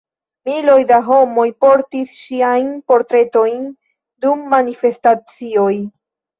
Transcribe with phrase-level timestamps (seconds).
[0.49, 3.69] Miloj da homoj portis ŝiajn portretojn
[4.27, 5.73] dum manifestacioj.